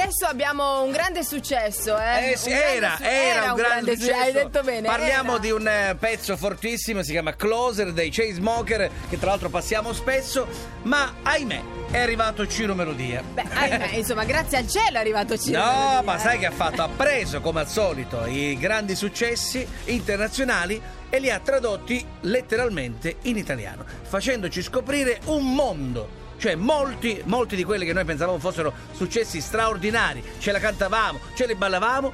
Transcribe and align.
adesso 0.00 0.26
abbiamo 0.26 0.82
un 0.82 0.90
grande 0.90 1.22
successo, 1.22 1.96
eh? 1.98 2.32
Eh 2.32 2.36
sì, 2.36 2.50
Un 2.50 2.56
grande 2.56 2.74
era, 2.74 2.96
su- 2.96 3.02
era, 3.04 3.52
un 3.52 3.54
grande 3.54 3.96
successo. 3.96 4.20
Hai 4.20 4.32
detto 4.32 4.62
bene. 4.62 4.86
Parliamo 4.86 5.32
era. 5.32 5.40
di 5.40 5.50
un 5.50 5.66
eh, 5.66 5.96
pezzo 5.98 6.36
fortissimo, 6.36 7.02
si 7.02 7.12
chiama 7.12 7.34
Closer 7.34 7.92
dei 7.92 8.10
Chainsmoker, 8.10 8.90
che 9.08 9.18
tra 9.18 9.30
l'altro 9.30 9.48
passiamo 9.48 9.92
spesso, 9.92 10.46
ma 10.82 11.14
ahimè 11.22 11.62
è 11.90 11.98
arrivato 11.98 12.46
Ciro 12.46 12.74
Melodia. 12.74 13.22
Beh, 13.22 13.44
ahimè, 13.52 13.90
insomma, 13.96 14.24
grazie 14.24 14.58
al 14.58 14.68
cielo 14.68 14.96
è 14.96 15.00
arrivato 15.00 15.38
Ciro. 15.38 15.58
No, 15.58 15.64
Melodia, 15.64 16.02
ma 16.02 16.16
eh. 16.16 16.18
sai 16.18 16.38
che 16.38 16.46
ha 16.46 16.50
fatto? 16.50 16.82
Ha 16.82 16.88
preso 16.88 17.40
come 17.40 17.60
al 17.60 17.68
solito 17.68 18.26
i 18.26 18.58
grandi 18.58 18.96
successi 18.96 19.66
internazionali 19.84 20.80
e 21.08 21.18
li 21.20 21.30
ha 21.30 21.38
tradotti 21.38 22.04
letteralmente 22.22 23.16
in 23.22 23.36
italiano, 23.36 23.84
facendoci 24.02 24.60
scoprire 24.60 25.20
un 25.26 25.54
mondo. 25.54 26.22
Cioè, 26.44 26.56
molti, 26.56 27.22
molti 27.24 27.56
di 27.56 27.64
quelli 27.64 27.86
che 27.86 27.94
noi 27.94 28.04
pensavamo 28.04 28.38
fossero 28.38 28.70
successi 28.92 29.40
straordinari, 29.40 30.22
ce 30.38 30.52
la 30.52 30.58
cantavamo, 30.58 31.18
ce 31.34 31.46
le 31.46 31.54
ballavamo, 31.56 32.12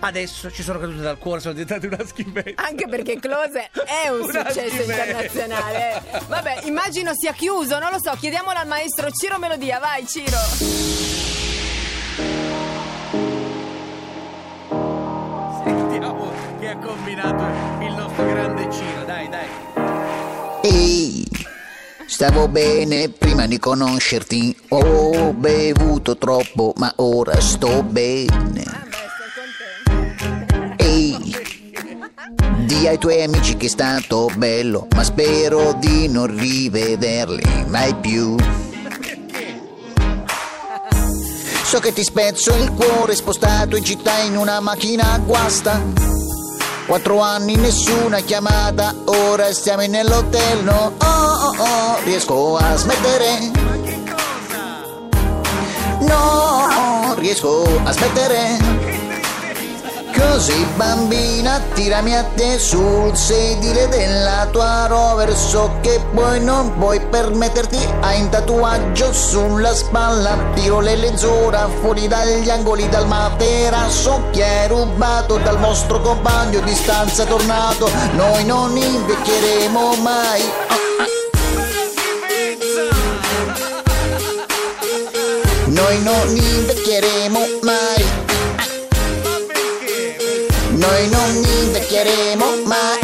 adesso 0.00 0.50
ci 0.50 0.62
sono 0.62 0.78
cadute 0.78 1.00
dal 1.00 1.16
cuore, 1.16 1.40
sono 1.40 1.54
diventate 1.54 1.86
una 1.86 2.04
schifezza. 2.04 2.62
Anche 2.62 2.86
perché 2.88 3.18
Close 3.18 3.70
è 3.86 4.08
un 4.10 4.20
Una 4.28 4.50
successo 4.50 4.68
schifezza. 4.68 5.02
internazionale. 5.06 6.02
Vabbè, 6.28 6.60
immagino 6.64 7.12
sia 7.14 7.32
chiuso, 7.32 7.78
non 7.78 7.88
lo 7.90 7.98
so. 7.98 8.14
Chiediamolo 8.20 8.58
al 8.58 8.66
maestro 8.66 9.08
Ciro 9.12 9.38
Melodia. 9.38 9.78
Vai, 9.78 10.06
Ciro. 10.06 10.36
Sentiamo 15.64 16.30
che 16.58 16.68
ha 16.68 16.76
combinato 16.76 17.82
il 17.84 17.92
nostro 17.94 18.26
grande 18.26 18.70
Ciro, 18.70 19.04
dai, 19.04 19.28
dai. 19.28 19.48
Ehi, 20.62 20.99
stavo 22.20 22.48
bene 22.48 23.08
prima 23.08 23.46
di 23.46 23.58
conoscerti. 23.58 24.54
Ho 24.68 25.32
bevuto 25.32 26.18
troppo, 26.18 26.74
ma 26.76 26.92
ora 26.96 27.40
sto 27.40 27.82
bene. 27.82 28.62
Ehi, 30.76 31.34
di 32.66 32.86
ai 32.86 32.98
tuoi 32.98 33.22
amici 33.22 33.56
che 33.56 33.64
è 33.64 33.68
stato 33.70 34.28
bello, 34.36 34.86
ma 34.94 35.02
spero 35.02 35.72
di 35.72 36.08
non 36.08 36.26
rivederli 36.26 37.64
mai 37.68 37.94
più. 37.94 38.36
So 41.64 41.78
che 41.78 41.94
ti 41.94 42.04
spezzo 42.04 42.54
il 42.54 42.70
cuore 42.72 43.14
spostato 43.14 43.76
in 43.76 43.84
città 43.84 44.18
in 44.18 44.36
una 44.36 44.60
macchina 44.60 45.18
guasta. 45.24 46.09
Quattro 46.90 47.20
anni 47.20 47.54
nessuna 47.54 48.18
chiamata, 48.18 48.92
ora 49.04 49.52
stiamo 49.52 49.86
nell'hotel, 49.86 50.64
no? 50.64 50.92
Oh 50.98 51.04
oh 51.06 51.54
oh, 51.56 52.02
riesco 52.02 52.56
a 52.56 52.74
smettere. 52.74 53.52
No, 56.00 57.14
riesco 57.14 57.64
a 57.84 57.92
smettere. 57.92 59.09
Così 60.20 60.66
bambina 60.76 61.62
tirami 61.72 62.14
a 62.14 62.22
te 62.34 62.58
sul 62.58 63.16
sedile 63.16 63.88
della 63.88 64.46
tua 64.50 64.86
rover. 64.86 65.34
So 65.34 65.78
che 65.80 65.98
poi 66.12 66.44
non 66.44 66.76
puoi 66.76 67.00
permetterti 67.00 67.78
Hai 68.00 68.20
un 68.20 68.28
tatuaggio 68.28 69.14
sulla 69.14 69.74
spalla. 69.74 70.36
Tiro 70.54 70.80
le 70.80 70.96
lenzuola 70.96 71.68
fuori 71.80 72.06
dagli 72.06 72.50
angoli 72.50 72.86
Dal 72.90 73.06
materasso 73.06 74.24
che 74.30 74.44
hai 74.44 74.68
rubato 74.68 75.38
Dal 75.38 75.58
vostro 75.58 76.00
compagno 76.00 76.60
di 76.60 76.74
stanza 76.74 77.24
tornato. 77.24 77.90
Noi 78.12 78.44
non 78.44 78.76
invecchieremo 78.76 79.94
mai. 80.02 80.42
Noi 85.64 86.02
non 86.02 86.28
invecchieremo 86.28 87.38
mai 87.62 87.99
noi 90.80 91.08
non 91.10 91.30
invecchieremo 91.36 92.46
mai. 92.64 92.98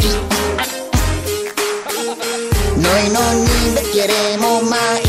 Noi 2.73 3.09
non 3.11 3.35
invecchieremo 3.65 4.61
mai. 4.61 5.01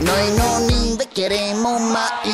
Noi 0.00 0.34
non 0.36 0.68
invecchieremo 0.68 1.78
mai. 1.78 2.32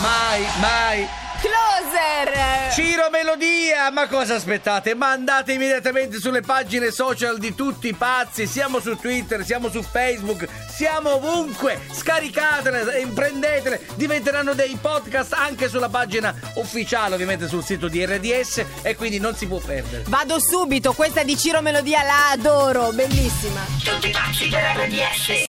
Mai, 0.00 0.40
mai. 0.60 1.08
Closer! 1.40 2.72
Ciro 2.72 3.08
Melodia, 3.10 3.90
ma 3.90 4.06
cosa 4.08 4.34
aspettate? 4.34 4.94
Ma 4.94 5.10
andate 5.10 5.52
immediatamente 5.52 6.18
sulle 6.18 6.40
pagine 6.40 6.90
social 6.90 7.38
di 7.38 7.54
tutti 7.54 7.88
i 7.88 7.94
pazzi, 7.94 8.46
siamo 8.46 8.80
su 8.80 8.96
Twitter, 8.96 9.44
siamo 9.44 9.70
su 9.70 9.82
Facebook, 9.82 10.46
siamo 10.68 11.14
ovunque, 11.14 11.80
scaricatele, 11.92 13.06
prendetele, 13.14 13.80
diventeranno 13.94 14.54
dei 14.54 14.76
podcast 14.80 15.32
anche 15.32 15.68
sulla 15.68 15.88
pagina 15.88 16.34
ufficiale, 16.54 17.14
ovviamente 17.14 17.48
sul 17.48 17.64
sito 17.64 17.88
di 17.88 18.04
RDS 18.04 18.64
e 18.82 18.96
quindi 18.96 19.18
non 19.18 19.34
si 19.34 19.46
può 19.46 19.58
perdere. 19.58 20.04
Vado 20.06 20.38
subito, 20.40 20.92
questa 20.92 21.22
di 21.22 21.36
Ciro 21.36 21.60
Melodia 21.62 22.02
la 22.02 22.30
adoro, 22.30 22.92
bellissima. 22.92 23.64
Tutti 23.82 24.10
pazzi 24.10 24.48
per 24.48 24.62
RDS 24.76 25.46